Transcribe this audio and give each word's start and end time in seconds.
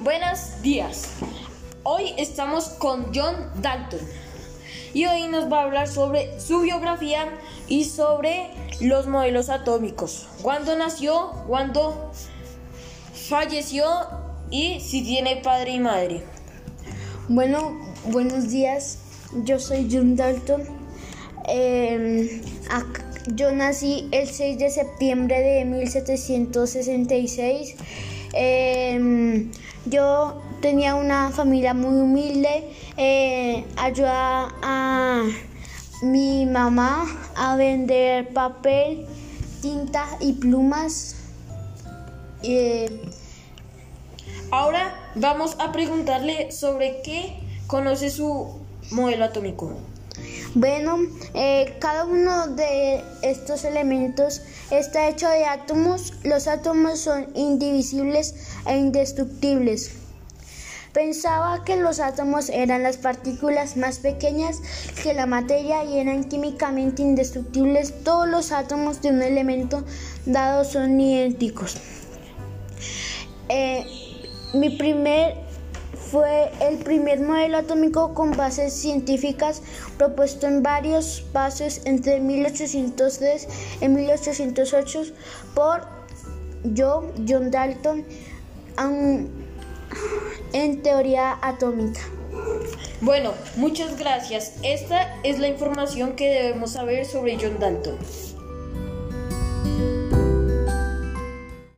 Buenos 0.00 0.62
días. 0.62 1.08
Hoy 1.82 2.14
estamos 2.18 2.68
con 2.68 3.06
John 3.12 3.34
Dalton 3.60 3.98
y 4.94 5.06
hoy 5.06 5.26
nos 5.26 5.52
va 5.52 5.62
a 5.62 5.64
hablar 5.64 5.88
sobre 5.88 6.38
su 6.38 6.60
biografía 6.60 7.36
y 7.66 7.82
sobre 7.82 8.48
los 8.80 9.08
modelos 9.08 9.48
atómicos. 9.48 10.28
Cuándo 10.40 10.78
nació, 10.78 11.32
cuándo 11.48 12.12
falleció 13.12 13.88
y 14.52 14.78
si 14.78 15.02
tiene 15.02 15.40
padre 15.42 15.72
y 15.72 15.80
madre. 15.80 16.22
Bueno, 17.28 17.76
buenos 18.04 18.50
días. 18.50 18.98
Yo 19.44 19.58
soy 19.58 19.88
John 19.90 20.14
Dalton. 20.14 20.62
Eh, 21.48 22.40
yo 23.34 23.50
nací 23.50 24.08
el 24.12 24.28
6 24.28 24.58
de 24.60 24.70
septiembre 24.70 25.40
de 25.40 25.64
1766. 25.64 27.74
Eh, 28.34 29.48
yo 29.88 30.40
tenía 30.60 30.94
una 30.94 31.30
familia 31.30 31.74
muy 31.74 32.00
humilde. 32.00 32.70
Eh, 32.96 33.64
ayudaba 33.76 34.54
a 34.62 35.24
mi 36.02 36.46
mamá 36.46 37.06
a 37.36 37.56
vender 37.56 38.32
papel, 38.32 39.06
tinta 39.60 40.06
y 40.20 40.34
plumas. 40.34 41.16
Eh, 42.42 43.10
Ahora 44.50 44.94
vamos 45.14 45.56
a 45.58 45.72
preguntarle 45.72 46.52
sobre 46.52 47.02
qué 47.02 47.38
conoce 47.66 48.08
su 48.08 48.58
modelo 48.90 49.26
atómico. 49.26 49.74
Bueno, 50.54 50.98
eh, 51.34 51.76
cada 51.78 52.04
uno 52.04 52.48
de 52.48 53.02
estos 53.22 53.64
elementos 53.64 54.42
está 54.70 55.08
hecho 55.08 55.28
de 55.28 55.44
átomos. 55.44 56.14
Los 56.24 56.48
átomos 56.48 57.00
son 57.00 57.28
indivisibles 57.34 58.34
e 58.66 58.76
indestructibles. 58.76 59.92
Pensaba 60.92 61.64
que 61.64 61.76
los 61.76 62.00
átomos 62.00 62.48
eran 62.48 62.82
las 62.82 62.96
partículas 62.96 63.76
más 63.76 63.98
pequeñas 63.98 64.56
que 65.02 65.12
la 65.12 65.26
materia 65.26 65.84
y 65.84 65.98
eran 65.98 66.24
químicamente 66.24 67.02
indestructibles. 67.02 68.02
Todos 68.02 68.26
los 68.26 68.50
átomos 68.50 69.02
de 69.02 69.10
un 69.10 69.22
elemento 69.22 69.84
dado 70.24 70.64
son 70.64 70.98
idénticos. 70.98 71.76
Eh, 73.48 73.84
mi 74.54 74.70
primer 74.70 75.47
fue 76.10 76.50
el 76.60 76.78
primer 76.78 77.20
modelo 77.20 77.58
atómico 77.58 78.14
con 78.14 78.36
bases 78.36 78.72
científicas 78.72 79.62
propuesto 79.96 80.46
en 80.46 80.62
varios 80.62 81.22
pasos 81.32 81.82
entre 81.84 82.20
1803 82.20 83.48
y 83.82 83.88
1808 83.88 85.02
por 85.54 85.86
John 86.76 87.50
Dalton 87.50 88.04
en 90.52 90.82
teoría 90.82 91.38
atómica. 91.42 92.00
Bueno, 93.00 93.32
muchas 93.56 93.98
gracias. 93.98 94.54
Esta 94.62 95.14
es 95.22 95.38
la 95.38 95.48
información 95.48 96.12
que 96.16 96.28
debemos 96.28 96.72
saber 96.72 97.04
sobre 97.04 97.36
John 97.36 97.58
Dalton. 97.58 97.96